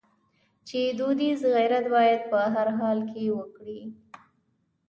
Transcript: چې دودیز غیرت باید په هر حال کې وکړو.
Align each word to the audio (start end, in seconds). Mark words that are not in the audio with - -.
چې 0.67 0.79
دودیز 0.99 1.39
غیرت 1.55 1.85
باید 1.95 2.21
په 2.31 2.39
هر 2.53 2.67
حال 2.79 2.99
کې 3.11 3.23
وکړو. 3.37 3.79